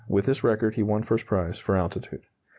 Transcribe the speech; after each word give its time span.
(With 0.07 0.25
this 0.25 0.43
record 0.43 0.73
he 0.73 0.81
won 0.81 1.03
first 1.03 1.27
prize 1.27 1.59
for 1.59 1.75
altitude.) 1.75 2.25